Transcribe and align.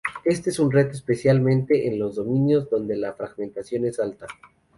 Este 0.25 0.49
es 0.49 0.57
un 0.57 0.71
reto 0.71 0.93
especialmente 0.93 1.87
en 1.87 1.99
los 1.99 2.15
dominios 2.15 2.67
donde 2.71 2.95
la 2.97 3.13
fragmentación 3.13 3.85
es 3.85 3.99
alta. 3.99 4.25